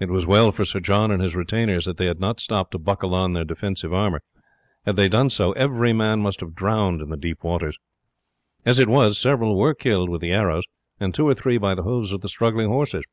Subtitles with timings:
[0.00, 2.80] It was well for Sir John and his retainers that they had not stopped to
[2.80, 4.20] buckle on their defensive armour.
[4.84, 7.78] Had they done so every man must have been drowned in the deep waters.
[8.66, 10.64] As it was, several were killed with the arrows,
[10.98, 13.04] and two or three by the hoofs of the struggling horses.